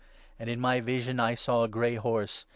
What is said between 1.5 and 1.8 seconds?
8 a